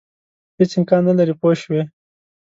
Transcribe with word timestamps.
هېڅ 0.57 0.71
امکان 0.79 1.01
نه 1.09 1.13
لري 1.19 1.33
پوه 1.39 1.53
شوې!. 1.61 1.81